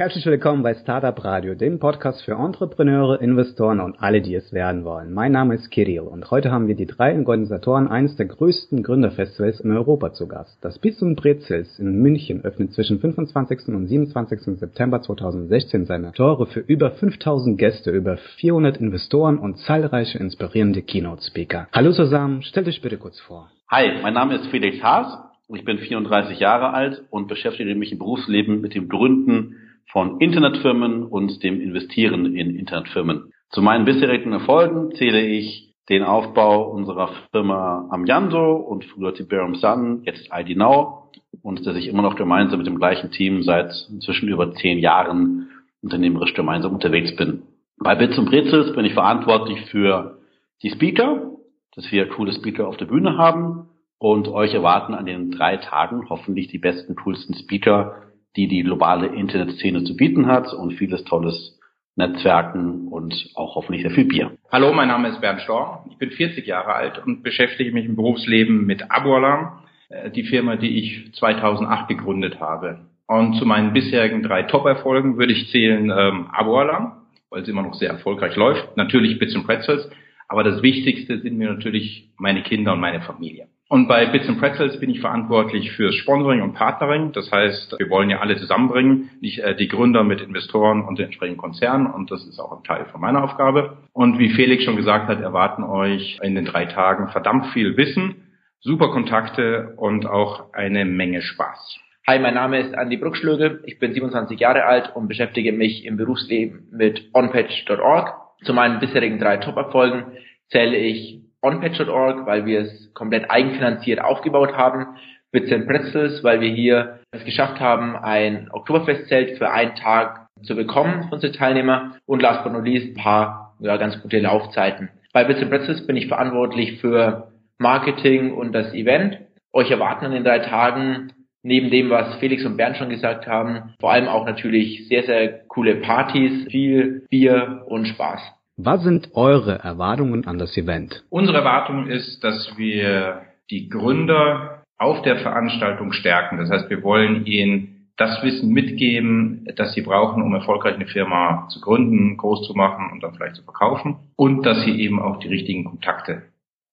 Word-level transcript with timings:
Herzlich 0.00 0.24
willkommen 0.24 0.62
bei 0.62 0.72
Startup 0.72 1.22
Radio, 1.26 1.54
dem 1.54 1.78
Podcast 1.78 2.24
für 2.24 2.32
Entrepreneure, 2.32 3.20
Investoren 3.20 3.80
und 3.80 4.00
alle, 4.00 4.22
die 4.22 4.34
es 4.34 4.50
werden 4.50 4.82
wollen. 4.82 5.12
Mein 5.12 5.32
Name 5.32 5.56
ist 5.56 5.70
Kirill 5.70 6.00
und 6.00 6.30
heute 6.30 6.50
haben 6.50 6.68
wir 6.68 6.74
die 6.74 6.86
drei 6.86 7.18
Organisatoren 7.18 7.86
eines 7.86 8.16
der 8.16 8.24
größten 8.24 8.82
Gründerfestivals 8.82 9.60
in 9.60 9.72
Europa 9.72 10.14
zu 10.14 10.26
Gast. 10.26 10.56
Das 10.62 10.78
und 11.02 11.16
Brezels 11.16 11.78
in 11.78 12.00
München 12.00 12.42
öffnet 12.46 12.72
zwischen 12.72 12.98
25. 12.98 13.68
und 13.74 13.88
27. 13.88 14.58
September 14.58 15.02
2016 15.02 15.84
seine 15.84 16.12
Tore 16.12 16.46
für 16.46 16.60
über 16.60 16.92
5000 16.92 17.58
Gäste, 17.58 17.90
über 17.90 18.16
400 18.16 18.78
Investoren 18.78 19.36
und 19.36 19.58
zahlreiche 19.58 20.16
inspirierende 20.16 20.80
Keynote-Speaker. 20.80 21.68
Hallo 21.74 21.92
zusammen, 21.92 22.40
stellt 22.40 22.68
euch 22.68 22.80
bitte 22.80 22.96
kurz 22.96 23.20
vor. 23.20 23.50
Hi, 23.68 24.00
mein 24.02 24.14
Name 24.14 24.36
ist 24.36 24.46
Felix 24.46 24.82
Haas. 24.82 25.18
Ich 25.52 25.66
bin 25.66 25.76
34 25.76 26.38
Jahre 26.38 26.72
alt 26.72 27.02
und 27.10 27.28
beschäftige 27.28 27.74
mich 27.74 27.92
im 27.92 27.98
Berufsleben 27.98 28.62
mit 28.62 28.74
dem 28.74 28.88
Gründen 28.88 29.56
von 29.92 30.20
Internetfirmen 30.20 31.04
und 31.04 31.42
dem 31.42 31.60
Investieren 31.60 32.34
in 32.34 32.56
Internetfirmen. 32.56 33.32
Zu 33.50 33.62
meinen 33.62 33.84
bisherigen 33.84 34.32
Erfolgen 34.32 34.94
zähle 34.94 35.20
ich 35.20 35.74
den 35.88 36.04
Aufbau 36.04 36.70
unserer 36.70 37.10
Firma 37.32 37.88
Amyando 37.90 38.54
und 38.54 38.84
früher 38.84 39.12
Tiberium 39.12 39.56
Sun, 39.56 40.02
jetzt 40.04 40.30
ID 40.32 40.56
Now 40.56 41.10
und 41.42 41.66
dass 41.66 41.76
ich 41.76 41.88
immer 41.88 42.02
noch 42.02 42.14
gemeinsam 42.14 42.58
mit 42.58 42.68
dem 42.68 42.78
gleichen 42.78 43.10
Team 43.10 43.42
seit 43.42 43.72
inzwischen 43.90 44.28
über 44.28 44.52
zehn 44.54 44.78
Jahren 44.78 45.48
unternehmerisch 45.82 46.34
gemeinsam 46.34 46.72
unterwegs 46.72 47.16
bin. 47.16 47.42
Bei 47.78 47.94
Bits 47.94 48.18
und 48.18 48.26
Brezels 48.26 48.74
bin 48.74 48.84
ich 48.84 48.94
verantwortlich 48.94 49.62
für 49.70 50.18
die 50.62 50.70
Speaker, 50.70 51.32
dass 51.74 51.90
wir 51.90 52.08
coole 52.08 52.32
Speaker 52.32 52.68
auf 52.68 52.76
der 52.76 52.84
Bühne 52.86 53.16
haben 53.16 53.68
und 53.98 54.28
euch 54.28 54.54
erwarten 54.54 54.94
an 54.94 55.06
den 55.06 55.30
drei 55.30 55.56
Tagen 55.56 56.08
hoffentlich 56.08 56.48
die 56.48 56.58
besten, 56.58 56.94
coolsten 56.94 57.34
Speaker 57.34 58.09
die 58.36 58.48
die 58.48 58.62
globale 58.62 59.08
Internetszene 59.08 59.84
zu 59.84 59.96
bieten 59.96 60.26
hat 60.26 60.52
und 60.52 60.74
vieles 60.74 61.04
tolles 61.04 61.58
Netzwerken 61.96 62.88
und 62.88 63.30
auch 63.34 63.56
hoffentlich 63.56 63.82
sehr 63.82 63.90
viel 63.90 64.04
Bier. 64.04 64.32
Hallo, 64.50 64.72
mein 64.72 64.88
Name 64.88 65.08
ist 65.08 65.20
Bernd 65.20 65.40
Storr. 65.42 65.84
Ich 65.90 65.98
bin 65.98 66.10
40 66.10 66.46
Jahre 66.46 66.74
alt 66.74 66.98
und 67.04 67.22
beschäftige 67.22 67.72
mich 67.72 67.84
im 67.84 67.96
Berufsleben 67.96 68.64
mit 68.64 68.90
Abualarm, 68.90 69.64
äh, 69.88 70.10
die 70.10 70.22
Firma, 70.22 70.56
die 70.56 70.78
ich 70.78 71.12
2008 71.14 71.88
gegründet 71.88 72.40
habe. 72.40 72.86
Und 73.06 73.34
zu 73.34 73.44
meinen 73.44 73.72
bisherigen 73.72 74.22
drei 74.22 74.44
Top-Erfolgen 74.44 75.18
würde 75.18 75.32
ich 75.32 75.50
zählen 75.50 75.90
ähm, 75.90 76.28
Abualarm, 76.30 76.92
weil 77.28 77.42
es 77.42 77.48
immer 77.48 77.62
noch 77.62 77.74
sehr 77.74 77.90
erfolgreich 77.90 78.36
läuft. 78.36 78.76
Natürlich 78.76 79.18
Bits 79.18 79.34
and 79.34 79.46
Pretzels, 79.46 79.90
aber 80.28 80.44
das 80.44 80.62
Wichtigste 80.62 81.18
sind 81.18 81.36
mir 81.36 81.50
natürlich 81.50 82.08
meine 82.16 82.42
Kinder 82.42 82.72
und 82.74 82.80
meine 82.80 83.00
Familie. 83.00 83.48
Und 83.70 83.86
bei 83.86 84.04
Bits 84.06 84.28
and 84.28 84.40
Pretzels 84.40 84.80
bin 84.80 84.90
ich 84.90 85.00
verantwortlich 85.00 85.70
fürs 85.70 85.94
Sponsoring 85.94 86.42
und 86.42 86.54
Partnering. 86.54 87.12
Das 87.12 87.30
heißt, 87.30 87.76
wir 87.78 87.88
wollen 87.88 88.10
ja 88.10 88.18
alle 88.18 88.36
zusammenbringen, 88.36 89.10
nicht 89.20 89.38
äh, 89.38 89.54
die 89.54 89.68
Gründer 89.68 90.02
mit 90.02 90.20
Investoren 90.20 90.84
und 90.84 90.98
den 90.98 91.06
entsprechenden 91.06 91.38
Konzernen. 91.38 91.86
Und 91.86 92.10
das 92.10 92.26
ist 92.26 92.40
auch 92.40 92.50
ein 92.50 92.64
Teil 92.64 92.86
von 92.86 93.00
meiner 93.00 93.22
Aufgabe. 93.22 93.76
Und 93.92 94.18
wie 94.18 94.30
Felix 94.30 94.64
schon 94.64 94.74
gesagt 94.74 95.06
hat, 95.06 95.20
erwarten 95.20 95.62
euch 95.62 96.18
in 96.20 96.34
den 96.34 96.46
drei 96.46 96.64
Tagen 96.64 97.12
verdammt 97.12 97.46
viel 97.52 97.76
Wissen, 97.76 98.16
super 98.58 98.90
Kontakte 98.90 99.74
und 99.76 100.04
auch 100.04 100.52
eine 100.52 100.84
Menge 100.84 101.22
Spaß. 101.22 101.78
Hi, 102.08 102.18
mein 102.18 102.34
Name 102.34 102.58
ist 102.58 102.74
Andy 102.74 102.96
Bruckschlögel. 102.96 103.62
Ich 103.66 103.78
bin 103.78 103.92
27 103.92 104.40
Jahre 104.40 104.64
alt 104.64 104.96
und 104.96 105.06
beschäftige 105.06 105.52
mich 105.52 105.84
im 105.84 105.96
Berufsleben 105.96 106.66
mit 106.72 107.08
onpage.org. 107.12 108.14
Zu 108.42 108.52
meinen 108.52 108.80
bisherigen 108.80 109.20
drei 109.20 109.36
Top-Erfolgen 109.36 110.06
zähle 110.48 110.76
ich 110.76 111.20
onpatch.org, 111.42 112.26
weil 112.26 112.46
wir 112.46 112.60
es 112.60 112.94
komplett 112.94 113.30
eigenfinanziert 113.30 114.00
aufgebaut 114.00 114.54
haben. 114.56 114.86
Bits 115.32 115.52
and 115.52 115.66
Pretzels, 115.66 116.24
weil 116.24 116.40
wir 116.40 116.50
hier 116.50 117.00
es 117.12 117.24
geschafft 117.24 117.60
haben, 117.60 117.96
ein 117.96 118.48
Oktoberfestzelt 118.50 119.38
für 119.38 119.50
einen 119.50 119.74
Tag 119.76 120.28
zu 120.42 120.56
bekommen 120.56 121.04
für 121.08 121.14
unsere 121.14 121.32
Teilnehmer. 121.32 121.96
Und 122.06 122.22
last 122.22 122.42
but 122.44 122.52
not 122.52 122.64
least 122.64 122.88
ein 122.88 123.02
paar 123.02 123.54
ja, 123.60 123.76
ganz 123.76 124.00
gute 124.02 124.18
Laufzeiten. 124.18 124.88
Bei 125.12 125.24
Bits 125.24 125.40
and 125.40 125.50
Pretzels 125.50 125.86
bin 125.86 125.96
ich 125.96 126.08
verantwortlich 126.08 126.80
für 126.80 127.32
Marketing 127.58 128.32
und 128.32 128.52
das 128.52 128.72
Event. 128.72 129.18
Euch 129.52 129.70
erwarten 129.70 130.06
in 130.06 130.12
den 130.12 130.24
drei 130.24 130.38
Tagen 130.38 131.12
neben 131.42 131.70
dem, 131.70 131.90
was 131.90 132.16
Felix 132.16 132.44
und 132.44 132.56
Bernd 132.56 132.76
schon 132.76 132.90
gesagt 132.90 133.26
haben, 133.26 133.74
vor 133.80 133.92
allem 133.92 134.08
auch 134.08 134.26
natürlich 134.26 134.88
sehr, 134.88 135.04
sehr 135.04 135.46
coole 135.48 135.76
Partys, 135.76 136.46
viel 136.50 137.06
Bier 137.08 137.62
und 137.66 137.86
Spaß. 137.86 138.20
Was 138.62 138.82
sind 138.82 139.10
eure 139.14 139.58
Erwartungen 139.60 140.26
an 140.26 140.38
das 140.38 140.54
Event? 140.56 141.02
Unsere 141.08 141.38
Erwartung 141.38 141.86
ist, 141.86 142.22
dass 142.22 142.58
wir 142.58 143.22
die 143.48 143.70
Gründer 143.70 144.64
auf 144.76 145.00
der 145.00 145.16
Veranstaltung 145.16 145.92
stärken. 145.92 146.36
Das 146.36 146.50
heißt, 146.50 146.68
wir 146.68 146.82
wollen 146.82 147.24
ihnen 147.24 147.88
das 147.96 148.22
Wissen 148.22 148.52
mitgeben, 148.52 149.46
das 149.56 149.72
sie 149.72 149.80
brauchen, 149.80 150.22
um 150.22 150.34
erfolgreich 150.34 150.74
eine 150.74 150.86
Firma 150.86 151.48
zu 151.48 151.60
gründen, 151.60 152.18
groß 152.18 152.46
zu 152.46 152.54
machen 152.54 152.90
und 152.92 153.02
dann 153.02 153.14
vielleicht 153.14 153.36
zu 153.36 153.44
verkaufen. 153.44 153.96
Und 154.16 154.44
dass 154.44 154.62
sie 154.64 154.78
eben 154.78 155.00
auch 155.00 155.18
die 155.20 155.28
richtigen 155.28 155.64
Kontakte 155.64 156.22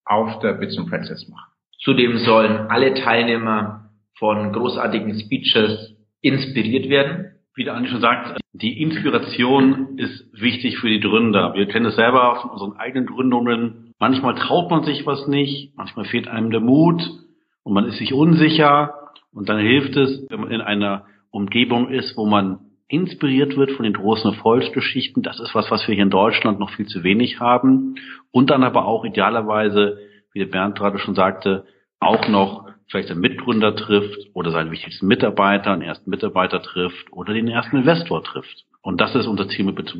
auf 0.04 0.40
der 0.40 0.54
Bits 0.54 0.76
and 0.78 0.90
Pretzels 0.90 1.26
machen. 1.28 1.52
Zudem 1.80 2.18
sollen 2.18 2.68
alle 2.68 2.92
Teilnehmer 2.94 3.90
von 4.18 4.52
großartigen 4.52 5.18
Speeches 5.20 5.94
inspiriert 6.20 6.90
werden 6.90 7.37
wie 7.54 7.64
der 7.64 7.74
Andi 7.74 7.88
schon 7.88 8.00
sagt, 8.00 8.40
die 8.52 8.80
Inspiration 8.80 9.98
ist 9.98 10.28
wichtig 10.32 10.78
für 10.78 10.88
die 10.88 11.00
Gründer. 11.00 11.54
Wir 11.54 11.66
kennen 11.66 11.86
es 11.86 11.96
selber 11.96 12.36
von 12.40 12.50
unseren 12.50 12.76
eigenen 12.76 13.06
Gründungen. 13.06 13.94
Manchmal 13.98 14.34
traut 14.34 14.70
man 14.70 14.84
sich 14.84 15.06
was 15.06 15.26
nicht, 15.26 15.76
manchmal 15.76 16.04
fehlt 16.04 16.28
einem 16.28 16.50
der 16.50 16.60
Mut 16.60 17.02
und 17.64 17.74
man 17.74 17.86
ist 17.86 17.98
sich 17.98 18.12
unsicher. 18.12 18.94
Und 19.32 19.48
dann 19.48 19.58
hilft 19.58 19.96
es, 19.96 20.26
wenn 20.30 20.40
man 20.40 20.50
in 20.50 20.60
einer 20.60 21.04
Umgebung 21.30 21.90
ist, 21.90 22.16
wo 22.16 22.26
man 22.26 22.60
inspiriert 22.88 23.56
wird 23.56 23.72
von 23.72 23.84
den 23.84 23.92
großen 23.92 24.32
Erfolgsgeschichten. 24.32 25.22
Das 25.22 25.38
ist 25.38 25.54
was, 25.54 25.70
was 25.70 25.86
wir 25.86 25.94
hier 25.94 26.04
in 26.04 26.10
Deutschland 26.10 26.58
noch 26.58 26.70
viel 26.70 26.86
zu 26.86 27.04
wenig 27.04 27.38
haben. 27.38 27.96
Und 28.30 28.50
dann 28.50 28.64
aber 28.64 28.86
auch 28.86 29.04
idealerweise, 29.04 29.98
wie 30.32 30.38
der 30.38 30.46
Bernd 30.46 30.78
gerade 30.78 30.98
schon 30.98 31.14
sagte, 31.14 31.64
auch 32.00 32.28
noch 32.28 32.68
vielleicht 32.88 33.10
einen 33.10 33.20
Mitgründer 33.20 33.76
trifft 33.76 34.30
oder 34.34 34.50
seinen 34.50 34.70
wichtigsten 34.70 35.06
Mitarbeiter, 35.06 35.72
einen 35.72 35.82
ersten 35.82 36.10
Mitarbeiter 36.10 36.62
trifft 36.62 37.12
oder 37.12 37.34
den 37.34 37.48
ersten 37.48 37.76
Investor 37.76 38.24
trifft. 38.24 38.64
Und 38.80 39.00
das 39.00 39.14
ist 39.14 39.26
unser 39.26 39.48
Ziel 39.48 39.64
mit 39.64 39.76
Bits 39.76 39.92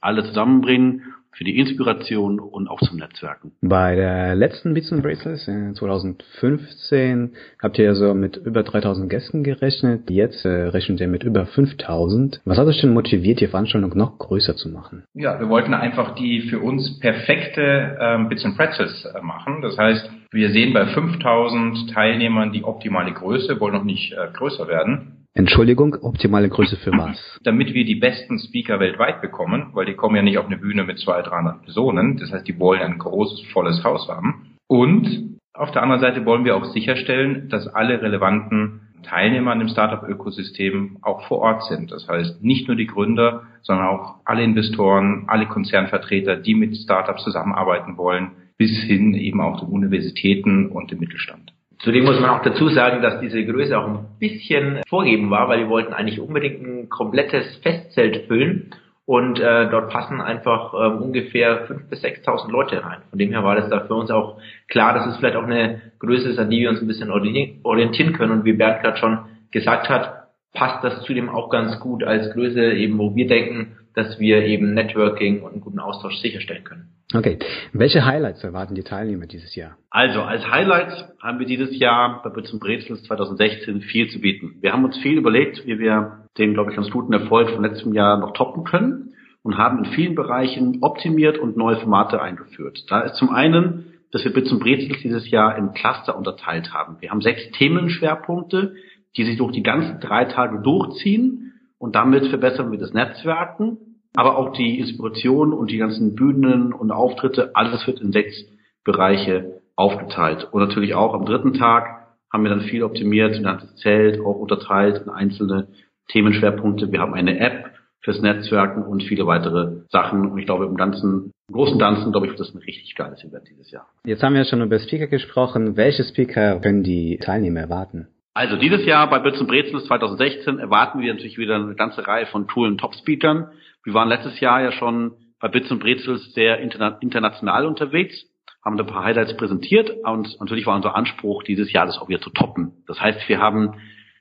Alle 0.00 0.24
zusammenbringen 0.24 1.14
für 1.36 1.44
die 1.44 1.58
Inspiration 1.58 2.40
und 2.40 2.68
auch 2.68 2.80
zum 2.80 2.98
Netzwerken. 2.98 3.52
Bei 3.60 3.94
der 3.96 4.34
letzten 4.34 4.74
Bits 4.74 4.92
and 4.92 5.02
Bracelets 5.02 5.48
in 5.48 5.74
2015 5.74 7.32
habt 7.62 7.78
ihr 7.78 7.86
ja 7.86 7.94
so 7.94 8.14
mit 8.14 8.36
über 8.36 8.62
3000 8.62 9.10
Gästen 9.10 9.42
gerechnet. 9.42 10.10
Jetzt 10.10 10.44
äh, 10.44 10.48
rechnet 10.48 11.00
ihr 11.00 11.08
mit 11.08 11.24
über 11.24 11.46
5000. 11.46 12.40
Was 12.44 12.58
hat 12.58 12.66
euch 12.66 12.80
denn 12.80 12.92
motiviert, 12.92 13.40
die 13.40 13.46
Veranstaltung 13.46 13.96
noch 13.96 14.18
größer 14.18 14.56
zu 14.56 14.68
machen? 14.68 15.04
Ja, 15.14 15.38
wir 15.38 15.48
wollten 15.48 15.74
einfach 15.74 16.14
die 16.14 16.42
für 16.42 16.60
uns 16.60 16.98
perfekte 17.00 17.98
ähm, 18.00 18.28
Bits 18.28 18.44
and 18.44 18.56
Pretzels 18.56 19.04
äh, 19.04 19.20
machen. 19.20 19.62
Das 19.62 19.76
heißt, 19.76 20.10
wir 20.30 20.50
sehen 20.50 20.72
bei 20.72 20.86
5000 20.86 21.90
Teilnehmern 21.92 22.52
die 22.52 22.64
optimale 22.64 23.12
Größe, 23.12 23.60
wollen 23.60 23.74
noch 23.74 23.84
nicht 23.84 24.12
äh, 24.12 24.32
größer 24.32 24.68
werden. 24.68 25.23
Entschuldigung, 25.36 25.96
optimale 26.00 26.48
Größe 26.48 26.76
für 26.76 26.92
was? 26.92 27.40
Damit 27.42 27.74
wir 27.74 27.84
die 27.84 27.96
besten 27.96 28.38
Speaker 28.38 28.78
weltweit 28.78 29.20
bekommen, 29.20 29.70
weil 29.72 29.84
die 29.84 29.94
kommen 29.94 30.14
ja 30.14 30.22
nicht 30.22 30.38
auf 30.38 30.46
eine 30.46 30.58
Bühne 30.58 30.84
mit 30.84 31.00
200, 31.00 31.26
300 31.26 31.62
Personen. 31.62 32.16
Das 32.18 32.32
heißt, 32.32 32.46
die 32.46 32.58
wollen 32.60 32.82
ein 32.82 32.98
großes, 32.98 33.48
volles 33.52 33.82
Haus 33.82 34.08
haben. 34.08 34.56
Und 34.68 35.40
auf 35.52 35.72
der 35.72 35.82
anderen 35.82 36.00
Seite 36.00 36.24
wollen 36.24 36.44
wir 36.44 36.54
auch 36.54 36.66
sicherstellen, 36.66 37.48
dass 37.48 37.66
alle 37.66 38.00
relevanten 38.00 38.80
Teilnehmer 39.02 39.50
an 39.50 39.58
dem 39.58 39.68
Startup-Ökosystem 39.68 40.98
auch 41.02 41.26
vor 41.26 41.38
Ort 41.38 41.64
sind. 41.64 41.90
Das 41.90 42.08
heißt, 42.08 42.42
nicht 42.42 42.68
nur 42.68 42.76
die 42.76 42.86
Gründer, 42.86 43.42
sondern 43.62 43.88
auch 43.88 44.16
alle 44.24 44.44
Investoren, 44.44 45.24
alle 45.26 45.46
Konzernvertreter, 45.46 46.36
die 46.36 46.54
mit 46.54 46.76
Startups 46.76 47.24
zusammenarbeiten 47.24 47.96
wollen, 47.96 48.30
bis 48.56 48.70
hin 48.84 49.14
eben 49.14 49.40
auch 49.40 49.58
zu 49.58 49.66
Universitäten 49.66 50.68
und 50.68 50.92
dem 50.92 51.00
Mittelstand. 51.00 51.53
Zudem 51.80 52.04
muss 52.04 52.20
man 52.20 52.30
auch 52.30 52.42
dazu 52.42 52.68
sagen, 52.68 53.02
dass 53.02 53.20
diese 53.20 53.44
Größe 53.44 53.78
auch 53.78 53.86
ein 53.86 54.06
bisschen 54.18 54.80
vorgeben 54.88 55.30
war, 55.30 55.48
weil 55.48 55.60
wir 55.60 55.68
wollten 55.68 55.92
eigentlich 55.92 56.20
unbedingt 56.20 56.62
ein 56.62 56.88
komplettes 56.88 57.56
Festzelt 57.62 58.26
füllen 58.26 58.70
und 59.06 59.38
äh, 59.38 59.68
dort 59.70 59.90
passen 59.90 60.20
einfach 60.20 60.72
ähm, 60.74 61.02
ungefähr 61.02 61.68
5.000 61.68 61.90
bis 61.90 62.02
6.000 62.02 62.50
Leute 62.50 62.82
rein. 62.82 63.02
Von 63.10 63.18
dem 63.18 63.30
her 63.30 63.44
war 63.44 63.54
das 63.54 63.68
da 63.68 63.80
für 63.80 63.94
uns 63.94 64.10
auch 64.10 64.38
klar, 64.68 64.94
dass 64.94 65.06
es 65.06 65.16
vielleicht 65.18 65.36
auch 65.36 65.44
eine 65.44 65.92
Größe 65.98 66.30
ist, 66.30 66.38
an 66.38 66.48
die 66.48 66.60
wir 66.60 66.70
uns 66.70 66.80
ein 66.80 66.88
bisschen 66.88 67.10
orientieren 67.10 68.14
können. 68.14 68.32
Und 68.32 68.44
wie 68.44 68.54
Bernd 68.54 68.82
gerade 68.82 68.96
schon 68.96 69.18
gesagt 69.50 69.90
hat, 69.90 70.28
passt 70.54 70.82
das 70.82 71.02
zudem 71.02 71.28
auch 71.28 71.50
ganz 71.50 71.78
gut 71.80 72.02
als 72.02 72.32
Größe, 72.32 72.72
eben 72.72 72.98
wo 72.98 73.14
wir 73.14 73.26
denken, 73.26 73.76
dass 73.94 74.18
wir 74.18 74.44
eben 74.44 74.72
Networking 74.72 75.42
und 75.42 75.52
einen 75.52 75.60
guten 75.60 75.80
Austausch 75.80 76.16
sicherstellen 76.16 76.64
können. 76.64 76.88
Okay. 77.14 77.38
Welche 77.72 78.04
Highlights 78.04 78.42
erwarten 78.42 78.74
die 78.74 78.82
Teilnehmer 78.82 79.26
dieses 79.26 79.54
Jahr? 79.54 79.76
Also, 79.90 80.20
als 80.22 80.50
Highlights 80.50 81.04
haben 81.22 81.38
wir 81.38 81.46
dieses 81.46 81.78
Jahr 81.78 82.20
bei 82.24 82.30
Bits 82.30 82.58
Brezels 82.58 83.04
2016 83.04 83.82
viel 83.82 84.10
zu 84.10 84.20
bieten. 84.20 84.56
Wir 84.60 84.72
haben 84.72 84.84
uns 84.84 84.98
viel 84.98 85.16
überlegt, 85.16 85.64
wie 85.64 85.78
wir 85.78 86.24
den, 86.38 86.54
glaube 86.54 86.70
ich, 86.70 86.76
ganz 86.76 86.90
guten 86.90 87.12
Erfolg 87.12 87.50
von 87.50 87.62
letztem 87.62 87.92
Jahr 87.92 88.18
noch 88.18 88.32
toppen 88.32 88.64
können 88.64 89.14
und 89.44 89.56
haben 89.58 89.84
in 89.84 89.92
vielen 89.92 90.16
Bereichen 90.16 90.78
optimiert 90.82 91.38
und 91.38 91.56
neue 91.56 91.76
Formate 91.76 92.20
eingeführt. 92.20 92.84
Da 92.88 93.02
ist 93.02 93.14
zum 93.14 93.30
einen, 93.30 93.92
dass 94.10 94.24
wir 94.24 94.32
Bits 94.32 94.56
Brezels 94.58 95.00
dieses 95.00 95.30
Jahr 95.30 95.56
in 95.56 95.72
Cluster 95.72 96.16
unterteilt 96.16 96.74
haben. 96.74 96.96
Wir 97.00 97.10
haben 97.10 97.20
sechs 97.20 97.48
Themenschwerpunkte, 97.52 98.74
die 99.16 99.24
sich 99.24 99.36
durch 99.36 99.52
die 99.52 99.62
ganzen 99.62 100.00
drei 100.00 100.24
Tage 100.24 100.60
durchziehen 100.62 101.52
und 101.78 101.94
damit 101.94 102.26
verbessern 102.26 102.72
wir 102.72 102.78
das 102.78 102.92
Netzwerken, 102.92 103.93
aber 104.14 104.38
auch 104.38 104.52
die 104.52 104.78
Inspiration 104.78 105.52
und 105.52 105.70
die 105.70 105.78
ganzen 105.78 106.14
Bühnen 106.14 106.72
und 106.72 106.90
Auftritte, 106.90 107.54
alles 107.54 107.86
wird 107.86 108.00
in 108.00 108.12
sechs 108.12 108.44
Bereiche 108.84 109.60
aufgeteilt. 109.76 110.48
Und 110.52 110.62
natürlich 110.62 110.94
auch 110.94 111.14
am 111.14 111.24
dritten 111.24 111.54
Tag 111.54 112.06
haben 112.32 112.42
wir 112.42 112.50
dann 112.50 112.62
viel 112.62 112.82
optimiert, 112.82 113.34
ein 113.34 113.42
ganzes 113.42 113.76
Zelt 113.76 114.20
auch 114.20 114.36
unterteilt 114.36 115.02
in 115.04 115.10
einzelne 115.10 115.68
Themenschwerpunkte. 116.08 116.92
Wir 116.92 117.00
haben 117.00 117.14
eine 117.14 117.38
App 117.38 117.70
fürs 118.00 118.20
Netzwerken 118.20 118.82
und 118.82 119.02
viele 119.02 119.26
weitere 119.26 119.82
Sachen. 119.88 120.30
Und 120.30 120.38
ich 120.38 120.46
glaube, 120.46 120.66
im 120.66 120.76
ganzen 120.76 121.32
im 121.48 121.54
großen 121.54 121.78
Ganzen, 121.78 122.10
glaube 122.10 122.26
ich, 122.26 122.32
wird 122.32 122.40
das 122.40 122.54
ein 122.54 122.62
richtig 122.62 122.94
geiles 122.94 123.22
Event 123.22 123.48
dieses 123.50 123.70
Jahr. 123.70 123.86
Jetzt 124.06 124.22
haben 124.22 124.34
wir 124.34 124.44
schon 124.46 124.62
über 124.62 124.78
Speaker 124.78 125.08
gesprochen. 125.08 125.76
Welche 125.76 126.02
Speaker 126.02 126.58
können 126.60 126.82
die 126.82 127.18
Teilnehmer 127.18 127.60
erwarten? 127.60 128.08
Also 128.32 128.56
dieses 128.56 128.86
Jahr 128.86 129.08
bei 129.10 129.18
Bits 129.18 129.40
und 129.40 129.46
Brezels 129.46 129.84
2016 129.84 130.58
erwarten 130.58 131.00
wir 131.00 131.12
natürlich 131.12 131.36
wieder 131.36 131.56
eine 131.56 131.74
ganze 131.74 132.06
Reihe 132.06 132.26
von 132.26 132.46
coolen 132.46 132.78
Top-Speakern. 132.78 133.50
Wir 133.84 133.94
waren 133.94 134.08
letztes 134.08 134.40
Jahr 134.40 134.62
ja 134.62 134.72
schon 134.72 135.12
bei 135.40 135.48
Bits 135.48 135.70
und 135.70 135.80
Brezels 135.80 136.32
sehr 136.32 136.58
interna 136.60 136.98
international 137.00 137.66
unterwegs, 137.66 138.24
haben 138.64 138.80
ein 138.80 138.86
paar 138.86 139.04
Highlights 139.04 139.36
präsentiert 139.36 139.90
und 140.04 140.40
natürlich 140.40 140.66
war 140.66 140.74
unser 140.74 140.96
Anspruch, 140.96 141.42
dieses 141.42 141.70
Jahr 141.70 141.84
das 141.84 141.98
auch 141.98 142.08
wieder 142.08 142.20
zu 142.20 142.30
toppen. 142.30 142.82
Das 142.86 142.98
heißt, 143.00 143.28
wir 143.28 143.38
haben 143.38 143.74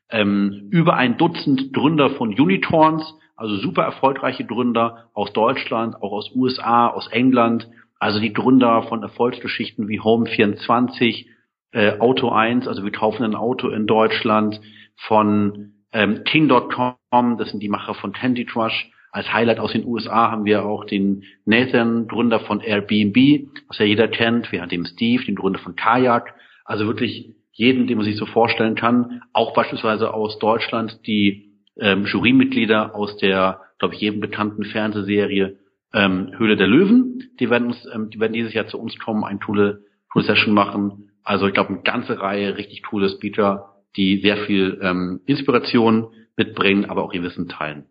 ähm, 0.10 0.68
über 0.70 0.96
ein 0.96 1.18
Dutzend 1.18 1.72
Gründer 1.72 2.10
von 2.12 2.38
Unicorns, 2.38 3.04
also 3.38 3.56
super 3.56 3.84
erfolgreiche 3.84 4.46
Gründer 4.46 5.10
aus 5.14 5.32
Deutschland, 5.32 5.96
auch 5.96 6.12
aus 6.12 6.32
USA, 6.36 6.88
aus 6.88 7.08
England, 7.08 7.70
also 8.00 8.20
die 8.20 8.34
Gründer 8.34 8.84
von 8.84 9.02
Erfolgsgeschichten 9.02 9.88
wie 9.88 10.02
Home24, 10.02 11.26
äh, 11.72 12.00
Auto 12.00 12.30
1, 12.30 12.68
also 12.68 12.84
wir 12.84 12.92
kaufen 12.92 13.24
ein 13.24 13.36
Auto 13.36 13.70
in 13.70 13.88
Deutschland, 13.88 14.60
von 15.08 15.74
ähm, 15.94 16.24
King.com, 16.26 17.38
das 17.38 17.50
sind 17.50 17.64
die 17.64 17.70
Macher 17.70 17.94
von 17.94 18.12
Candy 18.12 18.46
Crush. 18.46 18.92
Als 19.14 19.32
Highlight 19.32 19.60
aus 19.60 19.72
den 19.72 19.86
USA 19.86 20.32
haben 20.32 20.44
wir 20.44 20.66
auch 20.66 20.86
den 20.86 21.24
Nathan, 21.46 22.08
Gründer 22.08 22.40
von 22.40 22.62
Airbnb, 22.62 23.48
was 23.68 23.78
ja 23.78 23.86
jeder 23.86 24.08
kennt. 24.08 24.52
Wir 24.52 24.62
haben 24.62 24.70
den 24.70 24.88
Steve, 24.88 25.24
den 25.24 25.36
Gründer 25.36 25.60
von 25.60 25.76
Kajak. 25.76 26.34
Also 26.66 26.88
wirklich 26.88 27.36
jeden, 27.52 27.86
den 27.86 27.98
man 27.98 28.08
sich 28.08 28.18
so 28.18 28.26
vorstellen 28.26 28.74
kann. 28.74 29.22
Auch 29.32 29.54
beispielsweise 29.54 30.16
aus 30.16 30.40
Deutschland 30.40 31.06
die 31.06 31.52
ähm, 31.80 32.06
Jurymitglieder 32.06 32.96
aus 32.96 33.16
der, 33.18 33.62
glaube 33.78 33.94
ich, 33.94 34.02
jedem 34.02 34.20
bekannten 34.20 34.64
Fernsehserie 34.64 35.60
ähm, 35.94 36.32
Höhle 36.36 36.56
der 36.56 36.68
Löwen. 36.68 37.36
Die 37.40 37.52
werden 37.52 37.68
uns, 37.68 37.88
ähm, 37.94 38.10
die 38.10 38.20
werden 38.20 38.34
dieses 38.34 38.56
Jahr 38.56 38.66
zu 38.66 38.80
uns 38.80 38.98
kommen, 38.98 39.24
ein 39.24 39.40
coole, 39.40 39.82
coole 40.12 40.26
Session 40.26 40.56
machen. 40.56 41.12
Also 41.24 41.46
ich 41.46 41.54
glaube, 41.54 41.70
eine 41.70 41.84
ganze 41.84 42.20
Reihe 42.20 42.58
richtig 42.58 42.82
coole 42.82 43.10
Speaker, 43.10 43.76
die 43.96 44.22
sehr 44.22 44.38
viel 44.38 44.80
ähm, 44.82 45.22
Inspiration 45.28 46.08
mitbringen, 46.36 46.86
aber 46.86 47.04
auch 47.04 47.14
ihr 47.14 47.22
Wissen 47.22 47.48
teilen. 47.48 47.86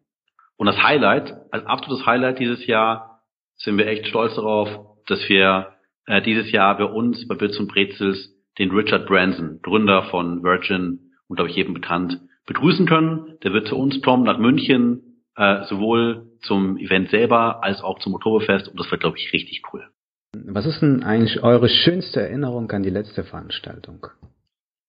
Und 0.56 0.66
das 0.66 0.82
Highlight, 0.82 1.32
als 1.50 1.66
absolutes 1.66 2.06
Highlight 2.06 2.38
dieses 2.38 2.66
Jahr, 2.66 3.22
sind 3.56 3.78
wir 3.78 3.86
echt 3.86 4.06
stolz 4.06 4.34
darauf, 4.34 4.68
dass 5.06 5.28
wir 5.28 5.72
äh, 6.06 6.22
dieses 6.22 6.50
Jahr 6.52 6.76
bei 6.76 6.84
uns, 6.84 7.26
bei 7.26 7.34
Bits 7.34 7.58
und 7.58 7.68
Brezels, 7.68 8.30
den 8.58 8.70
Richard 8.70 9.06
Branson, 9.06 9.60
Gründer 9.62 10.04
von 10.04 10.42
Virgin 10.42 11.12
und 11.28 11.36
glaube 11.36 11.50
ich 11.50 11.56
jedem 11.56 11.74
bekannt, 11.74 12.20
begrüßen 12.46 12.86
können. 12.86 13.38
Der 13.42 13.52
wird 13.52 13.68
zu 13.68 13.76
uns 13.76 14.02
kommen 14.02 14.24
nach 14.24 14.38
München, 14.38 15.24
äh, 15.36 15.64
sowohl 15.64 16.26
zum 16.42 16.76
Event 16.76 17.10
selber 17.10 17.62
als 17.62 17.82
auch 17.82 17.98
zum 18.00 18.14
Oktoberfest 18.14 18.68
und 18.68 18.78
das 18.78 18.90
wird 18.90 19.00
glaube 19.00 19.16
ich 19.16 19.32
richtig 19.32 19.62
cool. 19.72 19.88
Was 20.34 20.66
ist 20.66 20.80
denn 20.80 21.02
eigentlich 21.02 21.42
eure 21.42 21.68
schönste 21.68 22.20
Erinnerung 22.20 22.70
an 22.70 22.82
die 22.82 22.90
letzte 22.90 23.22
Veranstaltung? 23.24 24.06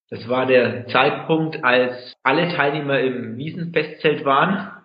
Das 0.10 0.28
war 0.30 0.46
der 0.46 0.88
Zeitpunkt, 0.88 1.64
als 1.64 2.16
alle 2.24 2.50
Teilnehmer 2.50 3.00
im 3.00 3.38
Wiesenfestzelt 3.38 4.26
waren 4.26 4.83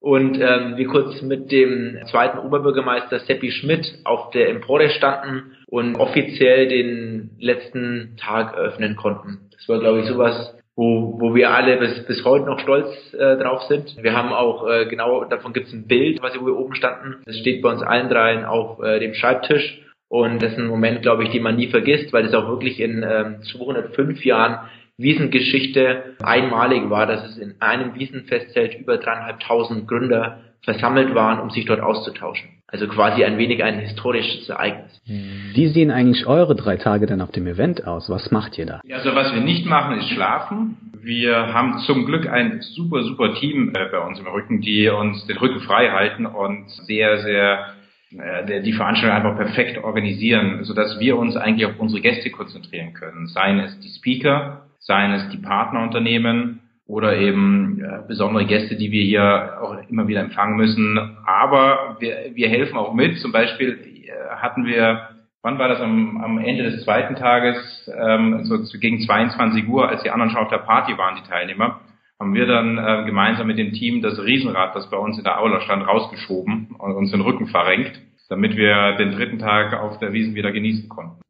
und 0.00 0.40
ähm, 0.40 0.76
wir 0.76 0.86
kurz 0.86 1.20
mit 1.22 1.50
dem 1.50 1.98
zweiten 2.10 2.38
Oberbürgermeister 2.38 3.18
Seppi 3.20 3.50
Schmidt 3.50 3.86
auf 4.04 4.30
der 4.30 4.48
Empore 4.50 4.90
standen 4.90 5.56
und 5.66 5.96
offiziell 5.96 6.68
den 6.68 7.30
letzten 7.40 8.16
Tag 8.16 8.54
eröffnen 8.54 8.94
konnten. 8.94 9.50
Das 9.52 9.68
war, 9.68 9.80
glaube 9.80 10.00
ich, 10.00 10.06
sowas, 10.06 10.54
wo, 10.76 11.18
wo 11.18 11.34
wir 11.34 11.50
alle 11.50 11.76
bis, 11.78 12.06
bis 12.06 12.24
heute 12.24 12.46
noch 12.46 12.60
stolz 12.60 12.88
äh, 13.12 13.36
drauf 13.36 13.62
sind. 13.62 13.96
Wir 14.00 14.12
haben 14.12 14.32
auch, 14.32 14.68
äh, 14.68 14.86
genau, 14.86 15.24
davon 15.24 15.52
gibt 15.52 15.66
es 15.66 15.72
ein 15.72 15.88
Bild, 15.88 16.22
was 16.22 16.38
wo 16.40 16.46
wir 16.46 16.56
oben 16.56 16.76
standen. 16.76 17.16
Das 17.26 17.36
steht 17.36 17.62
bei 17.62 17.70
uns 17.70 17.82
allen 17.82 18.08
dreien 18.08 18.44
auf 18.44 18.80
äh, 18.80 19.00
dem 19.00 19.14
Schreibtisch. 19.14 19.82
Und 20.08 20.40
das 20.40 20.52
ist 20.52 20.58
ein 20.58 20.68
Moment, 20.68 21.02
glaube 21.02 21.24
ich, 21.24 21.30
den 21.30 21.42
man 21.42 21.56
nie 21.56 21.66
vergisst, 21.66 22.12
weil 22.12 22.22
das 22.22 22.34
auch 22.34 22.48
wirklich 22.48 22.80
in 22.80 23.02
ähm, 23.02 23.42
205 23.42 24.24
Jahren 24.24 24.68
Wiesengeschichte 24.98 26.16
einmalig 26.22 26.90
war, 26.90 27.06
dass 27.06 27.24
es 27.24 27.38
in 27.38 27.54
einem 27.60 27.94
Wiesenfestzelt 27.94 28.74
über 28.74 28.98
dreieinhalbtausend 28.98 29.86
Gründer 29.86 30.40
versammelt 30.62 31.14
waren, 31.14 31.38
um 31.38 31.50
sich 31.50 31.64
dort 31.66 31.80
auszutauschen. 31.80 32.50
Also 32.66 32.88
quasi 32.88 33.24
ein 33.24 33.38
wenig 33.38 33.62
ein 33.62 33.78
historisches 33.78 34.48
Ereignis. 34.48 35.00
Wie 35.06 35.68
sehen 35.68 35.90
eigentlich 35.90 36.26
eure 36.26 36.54
drei 36.54 36.76
Tage 36.76 37.06
dann 37.06 37.22
auf 37.22 37.30
dem 37.30 37.46
Event 37.46 37.86
aus? 37.86 38.10
Was 38.10 38.30
macht 38.30 38.58
ihr 38.58 38.66
da? 38.66 38.80
Also 38.92 39.14
was 39.14 39.32
wir 39.32 39.40
nicht 39.40 39.64
machen, 39.66 39.96
ist 39.98 40.08
schlafen. 40.10 40.76
Wir 41.00 41.54
haben 41.54 41.78
zum 41.86 42.04
Glück 42.04 42.28
ein 42.28 42.60
super, 42.60 43.02
super 43.04 43.34
Team 43.36 43.72
äh, 43.74 43.86
bei 43.90 44.00
uns 44.00 44.18
im 44.18 44.26
Rücken, 44.26 44.60
die 44.60 44.88
uns 44.88 45.24
den 45.26 45.38
Rücken 45.38 45.60
frei 45.60 45.90
halten 45.90 46.26
und 46.26 46.68
sehr, 46.68 47.18
sehr 47.22 47.74
äh, 48.10 48.62
die 48.62 48.72
Veranstaltung 48.72 49.16
einfach 49.16 49.36
perfekt 49.36 49.82
organisieren, 49.82 50.64
sodass 50.64 50.98
wir 51.00 51.16
uns 51.16 51.36
eigentlich 51.36 51.66
auf 51.66 51.78
unsere 51.78 52.02
Gäste 52.02 52.30
konzentrieren 52.30 52.92
können. 52.92 53.28
Seien 53.28 53.60
es 53.60 53.78
die 53.80 53.88
Speaker, 53.88 54.67
seien 54.88 55.12
es 55.12 55.28
die 55.28 55.38
Partnerunternehmen, 55.38 56.62
oder 56.88 57.18
eben 57.18 57.80
äh, 57.84 58.00
besondere 58.08 58.46
Gäste, 58.46 58.74
die 58.74 58.90
wir 58.90 59.04
hier 59.04 59.58
auch 59.60 59.76
immer 59.88 60.08
wieder 60.08 60.22
empfangen 60.22 60.56
müssen. 60.56 60.98
Aber 61.26 61.98
wir, 62.00 62.30
wir 62.32 62.48
helfen 62.48 62.78
auch 62.78 62.94
mit. 62.94 63.18
Zum 63.18 63.30
Beispiel 63.30 63.78
äh, 64.06 64.36
hatten 64.36 64.64
wir, 64.64 65.10
wann 65.42 65.58
war 65.58 65.68
das 65.68 65.80
am, 65.80 66.18
am 66.22 66.38
Ende 66.38 66.64
des 66.64 66.82
zweiten 66.84 67.14
Tages, 67.14 67.56
ähm, 67.94 68.42
so 68.44 68.56
gegen 68.80 69.00
22 69.00 69.68
Uhr, 69.68 69.86
als 69.86 70.02
die 70.02 70.10
anderen 70.10 70.30
schon 70.30 70.40
auf 70.40 70.48
der 70.48 70.58
Party 70.58 70.96
waren, 70.96 71.16
die 71.22 71.28
Teilnehmer, 71.28 71.80
haben 72.18 72.32
wir 72.32 72.46
dann 72.46 72.78
äh, 72.78 73.04
gemeinsam 73.04 73.46
mit 73.46 73.58
dem 73.58 73.72
Team 73.72 74.00
das 74.00 74.18
Riesenrad, 74.18 74.74
das 74.74 74.88
bei 74.88 74.96
uns 74.96 75.18
in 75.18 75.24
der 75.24 75.38
Aula 75.38 75.60
stand, 75.60 75.86
rausgeschoben 75.86 76.74
und 76.78 76.92
uns 76.94 77.10
den 77.10 77.20
Rücken 77.20 77.48
verrenkt, 77.48 78.00
damit 78.30 78.56
wir 78.56 78.96
den 78.96 79.12
dritten 79.12 79.38
Tag 79.38 79.74
auf 79.74 79.98
der 79.98 80.14
Wiesen 80.14 80.34
wieder 80.34 80.52
genießen 80.52 80.88
konnten. 80.88 81.20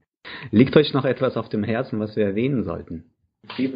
Liegt 0.52 0.76
euch 0.76 0.94
noch 0.94 1.05
etwas 1.05 1.37
auf 1.37 1.49
dem 1.49 1.64
Herzen, 1.64 1.99
was 1.99 2.14
wir 2.14 2.25
erwähnen 2.25 2.62
sollten? 2.62 3.06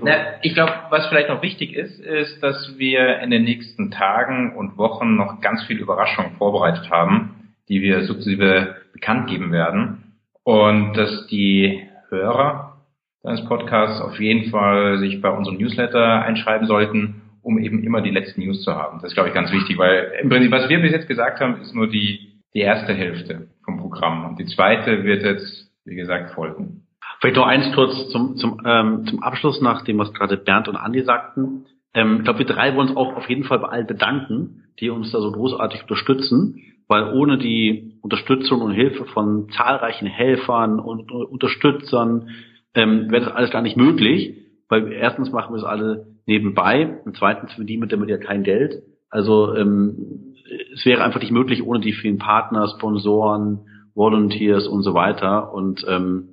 Na, 0.02 0.12
ich 0.42 0.54
glaube, 0.54 0.72
was 0.90 1.06
vielleicht 1.08 1.28
noch 1.28 1.42
wichtig 1.42 1.74
ist, 1.74 2.00
ist, 2.00 2.42
dass 2.42 2.74
wir 2.78 3.20
in 3.20 3.30
den 3.30 3.44
nächsten 3.44 3.90
Tagen 3.90 4.56
und 4.56 4.76
Wochen 4.76 5.16
noch 5.16 5.40
ganz 5.40 5.64
viel 5.64 5.78
Überraschungen 5.78 6.36
vorbereitet 6.36 6.90
haben, 6.90 7.54
die 7.68 7.80
wir 7.80 8.02
sukzessive 8.02 8.76
bekannt 8.92 9.28
geben 9.28 9.52
werden. 9.52 10.18
Und 10.44 10.94
dass 10.94 11.26
die 11.28 11.88
Hörer 12.08 12.82
deines 13.22 13.44
Podcasts 13.44 14.00
auf 14.00 14.18
jeden 14.20 14.50
Fall 14.50 14.98
sich 14.98 15.20
bei 15.20 15.30
unserem 15.30 15.58
Newsletter 15.58 16.22
einschreiben 16.22 16.66
sollten, 16.66 17.22
um 17.42 17.58
eben 17.58 17.82
immer 17.82 18.02
die 18.02 18.10
letzten 18.10 18.42
News 18.42 18.62
zu 18.62 18.74
haben. 18.74 18.98
Das 19.00 19.10
ist, 19.10 19.14
glaube 19.14 19.28
ich, 19.28 19.34
ganz 19.34 19.52
wichtig, 19.52 19.78
weil 19.78 20.12
im 20.20 20.28
Prinzip, 20.28 20.50
was 20.50 20.68
wir 20.68 20.80
bis 20.80 20.92
jetzt 20.92 21.08
gesagt 21.08 21.40
haben, 21.40 21.60
ist 21.60 21.74
nur 21.74 21.88
die, 21.88 22.40
die 22.54 22.60
erste 22.60 22.92
Hälfte 22.94 23.48
vom 23.64 23.78
Programm. 23.78 24.26
Und 24.26 24.38
die 24.38 24.46
zweite 24.46 25.04
wird 25.04 25.22
jetzt, 25.22 25.70
wie 25.84 25.94
gesagt, 25.94 26.34
folgen. 26.34 26.81
Vielleicht 27.22 27.36
noch 27.36 27.46
eins 27.46 27.72
kurz 27.72 28.08
zum, 28.10 28.34
zum, 28.34 28.60
ähm, 28.66 29.06
zum 29.06 29.22
Abschluss 29.22 29.60
nach 29.60 29.84
dem, 29.84 29.96
was 29.98 30.12
gerade 30.12 30.36
Bernd 30.36 30.66
und 30.66 30.74
Andi 30.74 31.04
sagten. 31.04 31.66
Ähm, 31.94 32.16
ich 32.16 32.24
glaube, 32.24 32.40
wir 32.40 32.46
drei 32.46 32.74
wollen 32.74 32.88
uns 32.88 32.96
auch 32.96 33.14
auf 33.14 33.28
jeden 33.28 33.44
Fall 33.44 33.60
bei 33.60 33.68
allen 33.68 33.86
bedanken, 33.86 34.64
die 34.80 34.90
uns 34.90 35.12
da 35.12 35.20
so 35.20 35.30
großartig 35.30 35.82
unterstützen, 35.82 36.60
weil 36.88 37.14
ohne 37.14 37.38
die 37.38 37.92
Unterstützung 38.02 38.60
und 38.60 38.72
Hilfe 38.72 39.04
von 39.04 39.48
zahlreichen 39.50 40.08
Helfern 40.08 40.80
und 40.80 41.12
Unterstützern 41.12 42.30
ähm, 42.74 43.08
wäre 43.12 43.26
das 43.26 43.34
alles 43.34 43.52
gar 43.52 43.62
nicht 43.62 43.76
möglich, 43.76 44.38
weil 44.68 44.90
erstens 44.90 45.30
machen 45.30 45.54
wir 45.54 45.58
es 45.58 45.64
alle 45.64 46.08
nebenbei 46.26 46.98
und 47.04 47.16
zweitens 47.16 47.52
verdienen 47.52 47.84
wir 47.84 47.88
damit 47.88 48.08
ja 48.08 48.18
kein 48.18 48.42
Geld. 48.42 48.82
Also 49.10 49.54
ähm, 49.54 50.34
es 50.74 50.84
wäre 50.84 51.04
einfach 51.04 51.20
nicht 51.20 51.30
möglich 51.30 51.62
ohne 51.62 51.78
die 51.78 51.92
vielen 51.92 52.18
Partner, 52.18 52.66
Sponsoren, 52.66 53.60
Volunteers 53.94 54.66
und 54.66 54.82
so 54.82 54.94
weiter 54.94 55.54
und 55.54 55.84
ähm, 55.86 56.31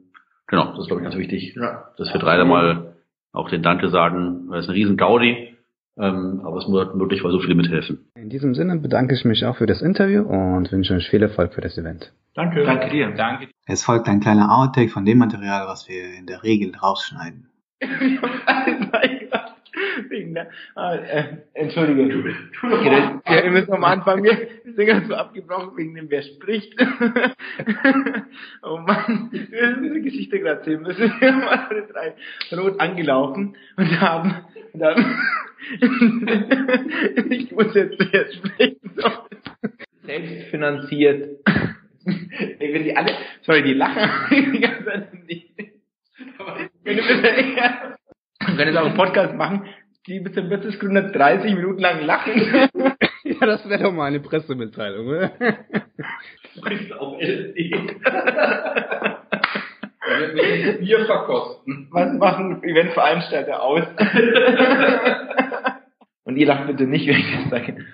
Genau, 0.50 0.72
das 0.72 0.80
ist 0.80 0.88
glaube 0.88 1.02
ich 1.02 1.04
ganz 1.04 1.16
wichtig, 1.16 1.56
ja. 1.56 1.86
dass 1.98 2.12
wir 2.12 2.20
drei 2.20 2.38
da 2.38 2.46
mal 2.46 2.96
auch 3.32 3.50
den 3.50 3.62
Danke 3.62 3.90
sagen, 3.90 4.50
weil 4.50 4.60
es 4.60 4.68
ein 4.68 4.74
riesen 4.74 4.98
Gaudi, 4.98 5.56
ähm, 5.98 6.42
aber 6.44 6.58
es 6.58 6.66
ist 6.66 6.70
nur 6.70 6.96
möglich, 6.96 7.24
weil 7.24 7.32
so 7.32 7.40
viele 7.40 7.56
mithelfen. 7.56 8.10
In 8.16 8.30
diesem 8.30 8.56
Sinne 8.56 8.78
bedanke 8.78 9.14
ich 9.14 9.26
mich 9.26 9.46
auch 9.46 9.58
für 9.58 9.68
das 9.68 9.82
Interview 9.82 10.24
und 10.24 10.72
wünsche 10.72 10.96
euch 10.96 11.08
viel 11.10 11.22
Erfolg 11.22 11.54
für 11.54 11.62
das 11.62 11.78
Event. 11.78 12.12
Danke. 12.34 12.64
Danke 12.64 12.90
dir. 12.90 13.12
Danke. 13.16 13.50
Es 13.68 13.84
folgt 13.84 14.08
ein 14.08 14.22
kleiner 14.22 14.52
Outtake 14.58 14.90
von 14.90 15.06
dem 15.06 15.20
Material, 15.20 15.68
was 15.68 15.88
wir 15.88 16.18
in 16.18 16.26
der 16.26 16.42
Regel 16.44 16.76
rausschneiden. 16.76 17.50
Wegen 20.10 20.34
der, 20.34 20.50
ah, 20.76 20.96
äh, 20.96 21.38
Entschuldige. 21.54 22.34
Okay, 22.62 22.90
das, 23.26 23.44
wir 23.44 23.52
müssen 23.52 23.72
nochmal 23.72 23.94
anfangen. 23.94 24.24
Wir 24.24 24.48
sind 24.64 24.86
ganz 24.86 25.08
so 25.08 25.16
abgebrochen 25.16 25.78
wegen 25.78 25.96
dem, 25.96 26.10
wer 26.10 26.22
spricht. 26.22 26.74
oh 28.64 28.78
Mann, 28.78 29.30
wir 29.32 29.42
müssen 29.42 29.84
diese 29.84 30.02
Geschichte 30.02 30.40
gerade 30.40 30.60
erzählen 30.60 30.82
müssen. 30.82 31.14
Wir 31.20 31.34
haben 31.34 31.44
alle 31.44 31.88
drei 31.88 32.16
rot 32.58 32.80
angelaufen 32.80 33.56
und 33.78 34.02
haben, 34.02 34.46
und 34.74 34.84
haben 34.84 35.06
ich 37.30 37.52
muss 37.52 37.74
jetzt 37.76 37.98
wer 38.00 38.32
sprechen. 38.32 38.92
Selbst 40.04 40.50
finanziert. 40.50 41.40
Ich 42.06 42.74
will 42.74 42.84
die 42.84 42.96
alle, 42.96 43.12
sorry, 43.42 43.64
die 43.64 43.74
lachen 43.74 44.10
die 44.54 44.60
ganze 44.60 44.86
Zeit 44.86 45.28
nicht. 45.28 45.50
Wenn 46.84 46.98
du 46.98 47.04
bitte, 48.60 48.74
wir 48.74 48.74
können 48.74 48.74
jetzt 48.74 48.78
auch 48.78 48.86
einen 48.86 48.96
Podcast 48.96 49.36
machen, 49.36 49.66
die 50.08 50.20
mit 50.20 50.36
dem 50.36 50.50
Businessgründer 50.50 51.04
30 51.04 51.56
Minuten 51.56 51.80
lang 51.80 52.02
lachen. 52.02 52.34
ja, 53.24 53.46
das 53.46 53.70
wäre 53.70 53.84
doch 53.84 53.94
mal 53.94 54.06
eine 54.06 54.20
Pressemitteilung, 54.20 55.08
oder? 55.08 55.32
Auch 57.00 57.18
LSD. 57.20 57.72
Bier 60.80 61.06
verkosten. 61.06 61.88
Was 61.92 62.14
machen 62.18 62.64
Eventveranstalter 62.64 63.62
aus? 63.62 63.84
Und 66.24 66.36
ihr 66.38 66.48
lacht 66.48 66.68
bitte 66.68 66.84
nicht, 66.86 67.08
wenn 67.08 67.18
ich 67.18 67.32
das 67.32 67.50
sage. 67.50 67.86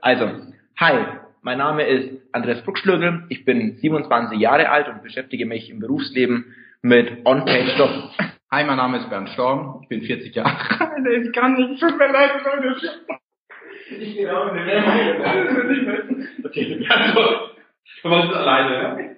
Also, 0.00 0.30
hi, 0.78 1.04
mein 1.42 1.58
Name 1.58 1.84
ist 1.86 2.22
Andreas 2.32 2.62
Bruckschlögel, 2.62 3.24
ich 3.28 3.44
bin 3.44 3.76
27 3.76 4.38
Jahre 4.38 4.70
alt 4.70 4.88
und 4.88 5.02
beschäftige 5.02 5.46
mich 5.46 5.68
im 5.70 5.80
Berufsleben 5.80 6.54
mit 6.82 7.24
On-Page-Stoff. 7.24 7.90
Hi, 8.50 8.64
mein 8.64 8.76
Name 8.76 8.98
ist 8.98 9.08
Bernd 9.08 9.30
Storm, 9.30 9.78
ich 9.82 9.88
bin 9.88 10.02
40 10.02 10.34
Jahre 10.34 10.50
alt. 10.50 10.90
Ich 11.24 11.32
kann 11.32 11.54
nicht, 11.54 11.80
tut 11.80 11.96
mir 11.98 12.12
leid, 12.12 12.32
Leute. 12.44 12.76
Ich 13.98 14.14
gehe 14.16 14.36
auch 14.36 14.52
nicht 14.52 14.66
mehr. 14.66 14.82
Okay, 16.44 16.74
Bernd 16.76 17.10
Storm. 17.12 17.34
Du 18.02 18.08
machst 18.08 18.30
es 18.30 18.36
alleine, 18.36 18.74
ja? 18.74 19.12